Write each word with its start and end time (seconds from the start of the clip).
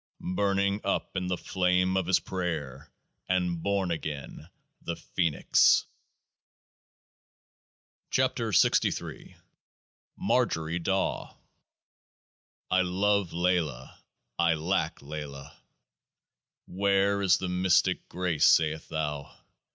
Burning 0.35 0.81
up 0.83 1.15
in 1.15 1.27
the 1.27 1.37
Flame 1.37 1.95
of 1.95 2.07
his 2.07 2.19
Prayer, 2.19 2.91
and 3.29 3.61
born 3.61 3.91
again— 3.91 4.49
the 4.81 4.95
Phoenix! 4.95 5.85
79 8.11 8.51
KEOAAH 8.51 8.71
SB 8.89 9.35
MARGERY 10.17 10.79
DAW 10.79 11.37
I 12.71 12.81
love 12.81 13.31
LAYLAH. 13.31 13.95
I 14.39 14.55
lack 14.55 15.03
LAYLAH." 15.03 15.51
Where 16.65 17.21
is 17.21 17.37
the 17.37 17.47
Mystic 17.49 18.09
Grace?" 18.09 18.45
sayest 18.47 18.89
thou? 18.89 19.31